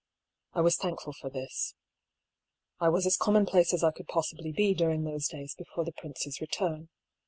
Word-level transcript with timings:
I 0.53 0.61
was 0.61 0.77
thank 0.77 0.99
ful 0.99 1.13
for 1.13 1.29
this. 1.29 1.75
I 2.79 2.89
was 2.89 3.05
as 3.05 3.15
commonplace 3.17 3.71
as 3.71 3.83
I 3.83 3.91
could 3.91 4.07
possibly 4.07 4.51
be 4.51 4.73
during 4.73 5.03
those 5.03 5.27
days 5.27 5.53
before 5.53 5.85
the 5.85 5.93
prince's 5.95 6.41
return. 6.41 6.89